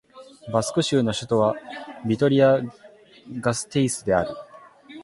[0.51, 1.53] バスク州の州都は
[2.07, 2.71] ビトリア＝
[3.39, 4.29] ガステイスである